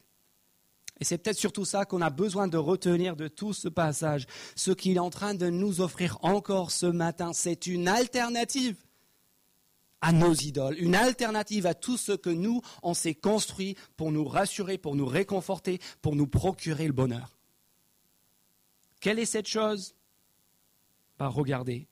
[1.00, 4.70] et c'est peut-être surtout ça qu'on a besoin de retenir de tout ce passage, ce
[4.70, 8.76] qu'il est en train de nous offrir encore ce matin, c'est une alternative
[10.00, 14.24] à nos idoles, une alternative à tout ce que nous, on s'est construit pour nous
[14.24, 17.35] rassurer, pour nous réconforter, pour nous procurer le bonheur.
[19.00, 19.94] Quelle est cette chose?
[21.18, 21.86] Bah regardez,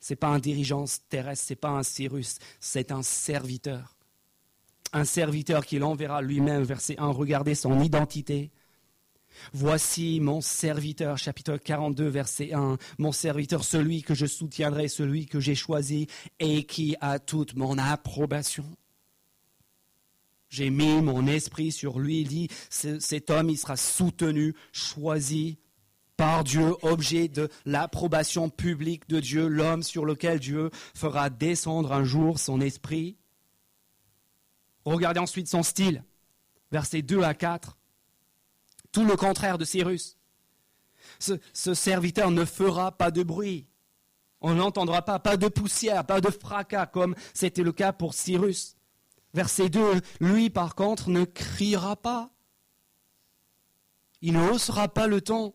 [0.00, 3.96] ce n'est pas un dirigeant terrestre, ce n'est pas un Cyrus, c'est un serviteur.
[4.92, 8.50] Un serviteur qui l'enverra lui-même, verset 1, regardez son identité.
[9.52, 15.40] Voici mon serviteur, chapitre 42, verset 1, mon serviteur, celui que je soutiendrai, celui que
[15.40, 16.06] j'ai choisi
[16.38, 18.64] et qui a toute mon approbation.
[20.48, 25.58] J'ai mis mon esprit sur lui, il dit, cet homme, il sera soutenu, choisi,
[26.22, 32.04] par Dieu, objet de l'approbation publique de Dieu, l'homme sur lequel Dieu fera descendre un
[32.04, 33.16] jour son esprit.
[34.84, 36.04] Regardez ensuite son style,
[36.70, 37.76] versets 2 à 4.
[38.92, 40.16] Tout le contraire de Cyrus.
[41.18, 43.66] Ce, serviteur ne fera pas de bruit.
[44.40, 48.76] On n'entendra pas, pas de poussière, pas de fracas comme c'était le cas pour Cyrus.
[49.34, 52.30] Verset 2, lui par contre ne criera pas.
[54.20, 55.52] Il ne haussera pas le ton.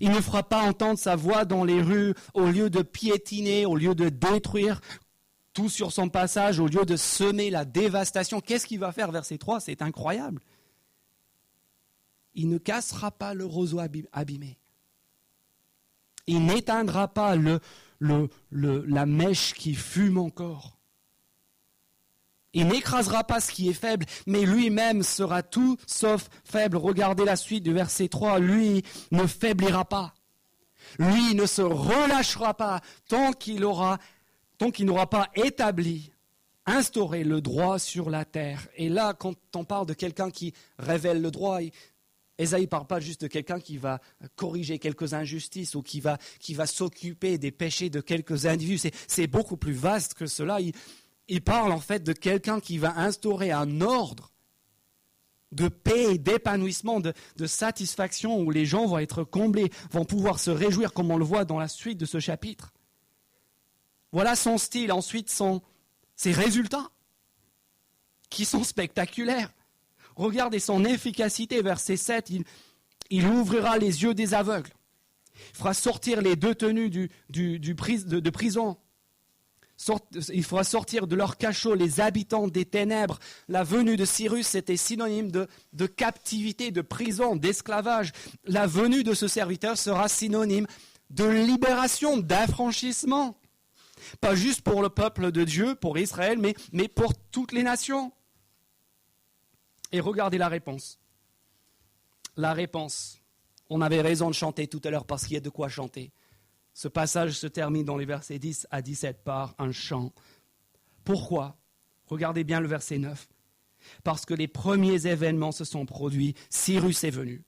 [0.00, 3.76] Il ne fera pas entendre sa voix dans les rues au lieu de piétiner, au
[3.76, 4.80] lieu de détruire
[5.52, 8.40] tout sur son passage, au lieu de semer la dévastation.
[8.40, 10.42] Qu'est-ce qu'il va faire, verset 3 C'est incroyable.
[12.34, 13.80] Il ne cassera pas le roseau
[14.12, 14.58] abîmé.
[16.26, 17.36] Il n'éteindra pas
[18.00, 20.75] la mèche qui fume encore.
[22.56, 26.78] Il n'écrasera pas ce qui est faible, mais lui-même sera tout sauf faible.
[26.78, 28.38] Regardez la suite du verset 3.
[28.38, 30.14] Lui ne faiblira pas.
[30.98, 33.98] Lui ne se relâchera pas tant qu'il aura,
[34.56, 36.12] tant qu'il n'aura pas établi,
[36.64, 38.66] instauré le droit sur la terre.
[38.76, 41.58] Et là, quand on parle de quelqu'un qui révèle le droit,
[42.38, 44.00] Esaïe ne parle pas juste de quelqu'un qui va
[44.34, 46.16] corriger quelques injustices ou qui va,
[46.66, 48.90] s'occuper des péchés de quelques individus.
[49.08, 50.58] C'est beaucoup plus vaste que cela.
[51.28, 54.32] Il parle en fait de quelqu'un qui va instaurer un ordre
[55.52, 57.14] de paix, d'épanouissement, de,
[57.46, 61.44] satisfaction, où les gens vont être comblés, vont pouvoir se réjouir, comme on le voit
[61.44, 62.72] dans la suite de ce chapitre.
[64.12, 65.30] Voilà son style, ensuite
[66.16, 66.90] ses résultats,
[68.28, 69.52] qui sont spectaculaires.
[70.16, 72.32] Regardez son efficacité, verset 7,
[73.10, 74.72] il, ouvrira les yeux des aveugles,
[75.50, 78.78] il fera sortir les deux tenues du, du, de prison,
[80.32, 83.18] il faudra sortir de leur cachot les habitants des ténèbres.
[83.48, 88.12] La venue de Cyrus était synonyme de, captivité, de prison, d'esclavage.
[88.44, 90.66] La venue de ce serviteur sera synonyme
[91.10, 93.38] de libération, d'affranchissement.
[94.20, 98.12] Pas juste pour le peuple de Dieu, pour Israël, mais pour toutes les nations.
[99.92, 100.98] Et regardez la réponse.
[102.36, 103.20] La réponse.
[103.68, 106.12] On avait raison de chanter tout à l'heure parce qu'il y a de quoi chanter.
[106.76, 110.12] Ce passage se termine dans les versets 10 à 17 par un chant.
[111.04, 111.56] Pourquoi?
[112.04, 113.28] Regardez bien le verset 9.
[114.04, 117.44] Parce que les premiers événements se sont produits, Cyrus est venu.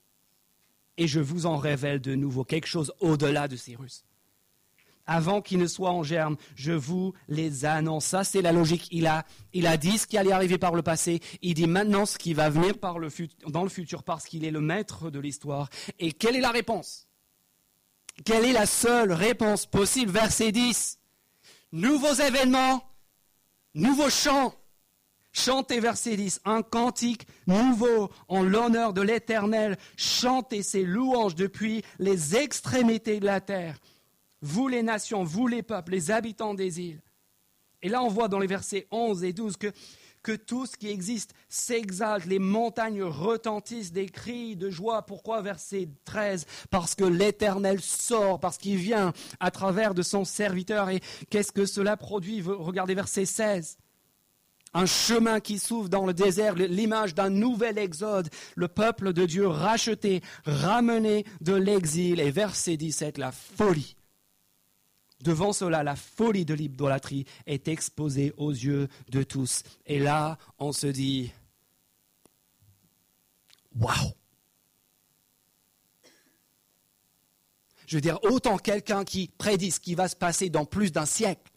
[0.96, 4.06] Et je vous en révèle de nouveau quelque chose au-delà de Cyrus.
[5.04, 8.06] Avant qu'il ne soit en germe, je vous les annonce.
[8.06, 8.88] Ça, c'est la logique.
[8.92, 11.20] Il a, il a dit ce qui allait arriver par le passé.
[11.42, 12.76] Il dit maintenant ce qui va venir
[13.46, 15.68] dans le futur parce qu'il est le maître de l'histoire.
[15.98, 17.07] Et quelle est la réponse?
[18.24, 20.12] Quelle est la seule réponse possible?
[20.12, 20.98] Verset 10.
[21.72, 22.82] Nouveaux événements,
[23.74, 24.54] nouveaux chants.
[25.32, 29.76] Chantez, verset 10, un cantique nouveau en l'honneur de l'Éternel.
[29.96, 33.78] Chantez ses louanges depuis les extrémités de la terre.
[34.40, 37.02] Vous les nations, vous les peuples, les habitants des îles.
[37.82, 39.72] Et là, on voit dans les versets 11 et 12 que
[40.28, 45.06] que tout ce qui existe s'exalte, les montagnes retentissent des cris de joie.
[45.06, 50.90] Pourquoi verset 13 Parce que l'Éternel sort, parce qu'il vient à travers de son serviteur.
[50.90, 52.42] Et qu'est-ce que cela produit?
[52.42, 53.78] Regardez verset 16
[54.74, 59.46] un chemin qui s'ouvre dans le désert, l'image d'un nouvel exode, le peuple de Dieu
[59.46, 63.96] racheté, ramené de l'exil, et verset 17, la folie
[65.20, 69.64] Devant cela, la folie de l'idolâtrie est exposée aux yeux de tous.
[69.86, 71.32] Et là, on se dit,
[73.74, 74.12] waouh
[77.86, 81.06] Je veux dire, autant quelqu'un qui prédit ce qui va se passer dans plus d'un
[81.06, 81.50] siècle,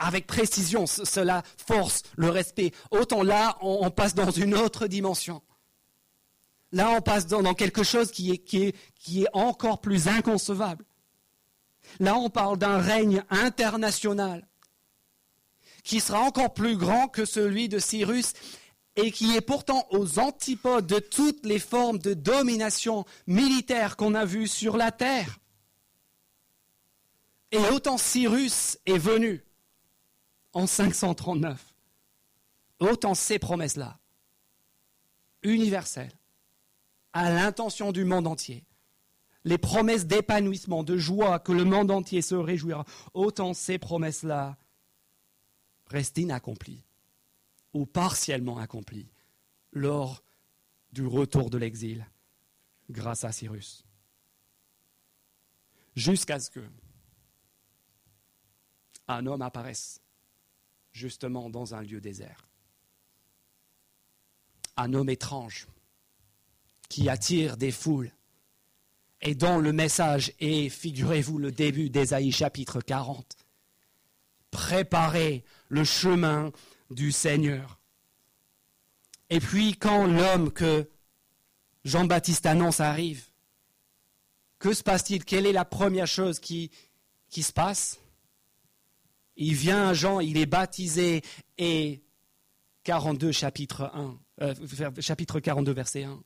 [0.00, 2.72] avec précision, cela force le respect.
[2.90, 5.40] Autant là, on, passe dans une autre dimension.
[6.72, 10.84] Là, on passe dans, quelque chose qui est encore plus inconcevable.
[12.00, 14.46] Là, on parle d'un règne international
[15.82, 18.32] qui sera encore plus grand que celui de Cyrus
[18.96, 24.24] et qui est pourtant aux antipodes de toutes les formes de domination militaire qu'on a
[24.24, 25.38] vues sur la terre.
[27.50, 29.44] Et autant Cyrus est venu
[30.54, 31.74] en 539,
[32.78, 33.98] autant ces promesses-là,
[35.42, 36.12] universelles,
[37.12, 38.64] à l'intention du monde entier,
[39.44, 44.56] les promesses d'épanouissement, de joie, que le monde entier se réjouira, autant ces promesses-là
[45.86, 46.84] restent inaccomplies
[47.74, 49.10] ou partiellement accomplies
[49.72, 50.22] lors
[50.92, 52.06] du retour de l'exil
[52.88, 53.84] grâce à Cyrus.
[55.94, 56.64] Jusqu'à ce que
[59.08, 60.00] un homme apparaisse
[60.92, 62.48] justement dans un lieu désert.
[64.76, 65.66] Un homme étrange
[66.88, 68.12] qui attire des foules
[69.24, 73.36] et dont le message est, figurez-vous, le début d'Ésaïe chapitre 40.
[74.50, 76.52] Préparez le chemin
[76.90, 77.80] du Seigneur.
[79.30, 80.88] Et puis quand l'homme que
[81.84, 83.24] Jean-Baptiste annonce arrive,
[84.58, 85.24] que se passe-t-il?
[85.24, 86.70] Quelle est la première chose qui,
[87.30, 88.00] qui se passe?
[89.36, 91.22] Il vient à Jean, il est baptisé
[91.58, 92.02] et
[92.84, 94.54] 42 chapitre 1, euh,
[95.00, 96.22] chapitre 42 verset 1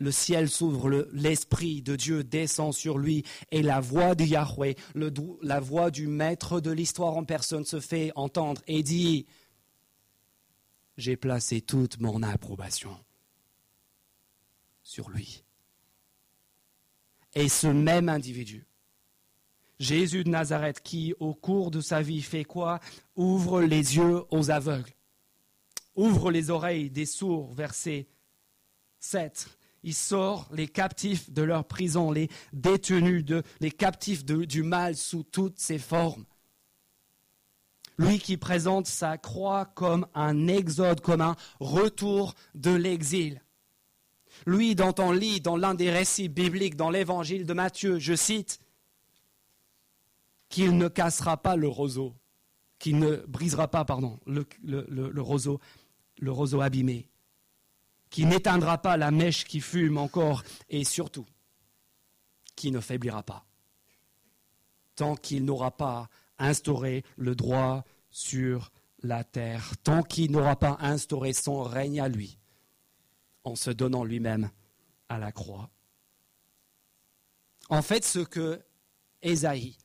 [0.00, 4.74] le ciel s'ouvre, l'Esprit de Dieu descend sur lui et la voix de Yahweh,
[5.42, 9.26] la voix du maître de l'histoire en personne se fait entendre et dit,
[10.96, 12.98] j'ai placé toute mon approbation
[14.82, 15.44] sur lui.
[17.34, 18.66] Et ce même individu,
[19.78, 22.80] Jésus de Nazareth, qui au cours de sa vie fait quoi?
[23.16, 24.94] Ouvre les yeux aux aveugles,
[25.94, 28.08] ouvre les oreilles des sourds, verset
[28.98, 34.96] 7 il sort les captifs de leur prison, les détenus, de, les captifs du mal
[34.96, 36.24] sous toutes ses formes.
[37.98, 43.42] Lui qui présente sa croix comme un exode, comme un retour de l'exil.
[44.46, 48.60] Lui dont on lit dans l'un des récits bibliques, dans l'évangile de Matthieu, je cite,
[50.48, 52.14] qu'il ne cassera pas le roseau,
[52.78, 55.60] qu'il ne brisera pas, pardon, le, le roseau,
[56.18, 57.06] le roseau abîmé,
[58.10, 61.26] qui n'éteindra pas la mèche qui fume encore, et surtout,
[62.56, 63.46] qui ne faiblira pas,
[64.96, 66.08] tant qu'il n'aura pas
[66.38, 72.38] instauré le droit sur la terre, tant qu'il n'aura pas instauré son règne à lui,
[73.44, 74.50] en se donnant lui-même
[75.08, 75.70] à la croix.
[77.68, 78.60] En fait, ce que
[79.22, 79.76] Ésaïe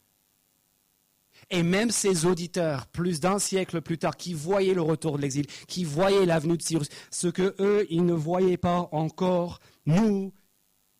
[1.50, 5.46] et même ses auditeurs, plus d'un siècle plus tard, qui voyaient le retour de l'exil,
[5.68, 10.34] qui voyaient l'avenue de Cyrus, ce que eux, ils ne voyaient pas encore, nous,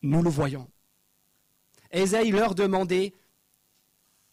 [0.02, 0.68] nous le voyons.
[1.92, 3.12] Ésaïe leur demandait,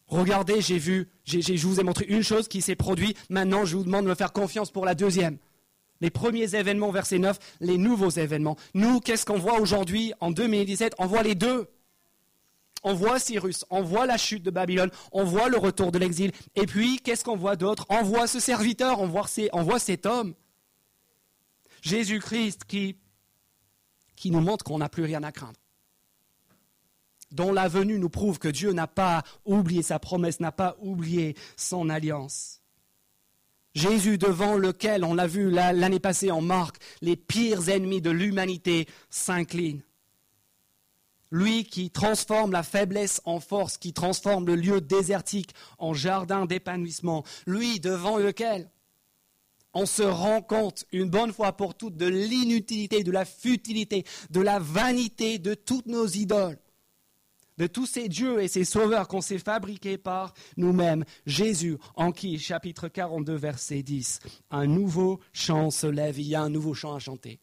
[0.06, 3.84] regardez, j'ai vu, je vous ai montré une chose qui s'est produite, maintenant je vous
[3.84, 5.38] demande de me faire confiance pour la deuxième.
[6.00, 8.56] Les premiers événements, verset 9, les nouveaux événements.
[8.74, 11.68] Nous, qu'est-ce qu'on voit aujourd'hui en 2017 On voit les deux
[12.84, 16.30] on voit Cyrus, on voit la chute de Babylone, on voit le retour de l'exil.
[16.54, 17.86] Et puis, qu'est-ce qu'on voit d'autre?
[17.88, 20.34] On voit ce serviteur, on voit, cet homme.
[21.80, 22.96] Jésus-Christ qui,
[24.16, 25.58] qui nous montre qu'on n'a plus rien à craindre.
[27.32, 31.34] Dont la venue nous prouve que Dieu n'a pas oublié sa promesse, n'a pas oublié
[31.56, 32.60] son alliance.
[33.74, 38.86] Jésus devant lequel, on l'a vu l'année passée en Marc, les pires ennemis de l'humanité
[39.10, 39.82] s'inclinent
[41.30, 47.24] lui qui transforme la faiblesse en force, qui transforme le lieu désertique en jardin d'épanouissement,
[47.46, 48.70] lui devant lequel
[49.74, 54.40] on se rend compte une bonne fois pour toutes de l'inutilité, de la futilité, de
[54.40, 56.58] la vanité de toutes nos idoles,
[57.58, 61.04] de tous ces dieux et ces sauveurs qu'on s'est fabriqués par nous-mêmes.
[61.26, 64.20] Jésus, en qui, chapitre 42, verset 10,
[64.50, 67.40] un nouveau chant se lève, il y a un nouveau chant à chanter.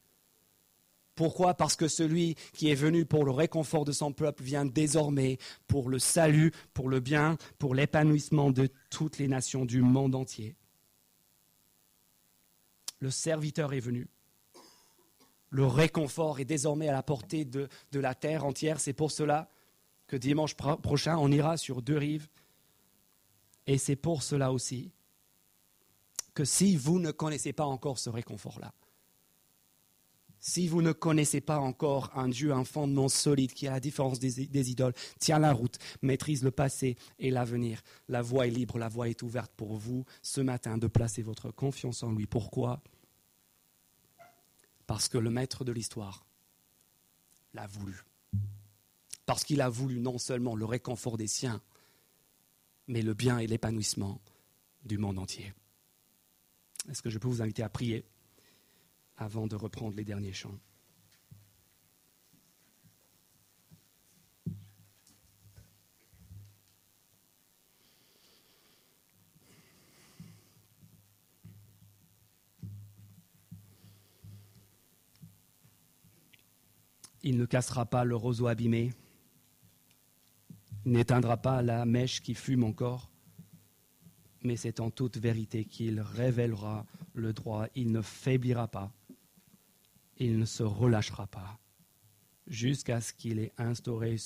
[1.15, 1.53] Pourquoi?
[1.53, 5.37] Parce que celui qui est venu pour le réconfort de son peuple vient désormais
[5.67, 10.55] pour le salut, pour le bien, pour l'épanouissement de toutes les nations du monde entier.
[12.99, 14.07] Le serviteur est venu.
[15.49, 18.79] Le réconfort est désormais à la portée de, la terre entière.
[18.79, 19.49] C'est pour cela
[20.07, 22.29] que dimanche prochain, on ira sur deux rives.
[23.67, 24.91] Et c'est pour cela aussi
[26.33, 28.73] que si vous ne connaissez pas encore ce réconfort-là,
[30.41, 34.19] si vous ne connaissez pas encore un Dieu, un fondement solide qui, à la différence
[34.19, 38.89] des, idoles, tient la route, maîtrise le passé et l'avenir, la voie est libre, la
[38.89, 42.25] voie est ouverte pour vous ce matin de placer votre confiance en lui.
[42.25, 42.81] Pourquoi?
[44.87, 46.25] Parce que le maître de l'histoire
[47.53, 48.03] l'a voulu.
[49.27, 51.61] Parce qu'il a voulu non seulement le réconfort des siens,
[52.87, 54.19] mais le bien et l'épanouissement
[54.83, 55.53] du monde entier.
[56.89, 58.03] Est-ce que je peux vous inviter à prier?
[59.21, 60.57] Avant de reprendre les derniers chants.
[77.23, 78.91] Il ne cassera pas le roseau abîmé,
[80.85, 83.11] n'éteindra pas la mèche qui fume encore,
[84.41, 88.91] mais c'est en toute vérité qu'il révélera le droit, il ne faiblira pas,
[90.25, 91.59] il ne se relâchera pas
[92.45, 94.17] jusqu'à ce qu'il ait instauré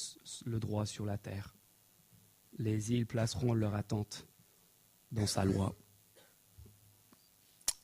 [0.46, 1.56] le droit sur la terre.
[2.58, 4.28] Les îles placeront leur attente
[5.12, 5.76] dans sa loi.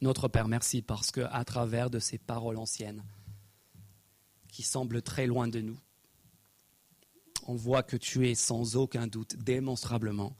[0.01, 3.03] Notre Père, merci parce que à travers de ces paroles anciennes
[4.49, 5.79] qui semblent très loin de nous,
[7.47, 10.35] on voit que tu es sans aucun doute démonstrablement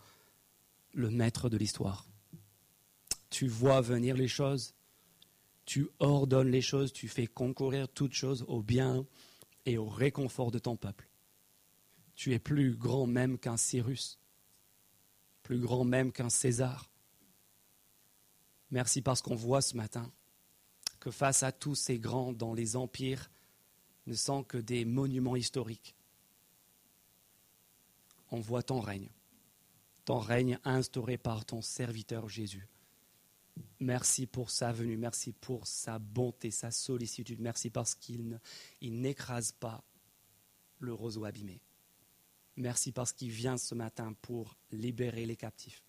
[0.94, 2.06] le maître de l'histoire.
[3.30, 4.74] tu vois venir les choses,
[5.66, 9.06] tu ordonnes les choses, tu fais concourir toutes choses au bien
[9.66, 11.10] et au réconfort de ton peuple.
[12.16, 14.20] Tu es plus grand même qu'un Cyrus,
[15.44, 16.90] plus grand même qu'un César.
[18.70, 20.12] Merci parce qu'on voit ce matin
[21.00, 23.30] que face à tous ces grands dans les empires
[24.08, 25.96] ne sont que des monuments historiques.
[28.30, 29.10] On voit ton règne,
[30.06, 32.68] ton règne instauré par ton serviteur Jésus.
[33.80, 38.40] Merci pour sa venue, merci pour sa bonté, sa sollicitude, merci parce qu'il
[38.82, 39.84] n'écrase pas
[40.80, 41.62] le roseau abîmé.
[42.58, 45.84] Merci parce qu'il vient ce matin pour libérer les captifs,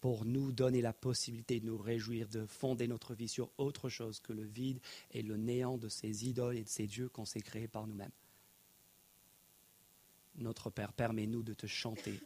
[0.00, 4.20] pour nous donner la possibilité de nous réjouir, de fonder notre vie sur autre chose
[4.20, 4.80] que le vide
[5.10, 8.12] et le néant de ces idoles et de ces dieux qu'on s'est créés par nous-mêmes.
[10.36, 12.20] Notre Père, permets-nous de te chanter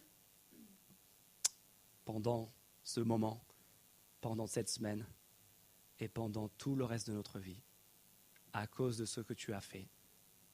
[2.05, 2.51] pendant
[2.85, 3.45] ce moment,
[4.21, 5.07] pendant cette semaine
[5.99, 7.63] et pendant tout le reste de notre vie,
[8.53, 9.89] à cause de ce que tu as fait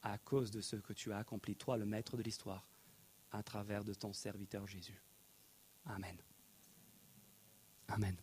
[0.05, 2.69] à cause de ce que tu as accompli, toi le maître de l'histoire,
[3.31, 5.01] à travers de ton serviteur Jésus.
[5.85, 6.15] Amen.
[7.87, 8.15] Amen.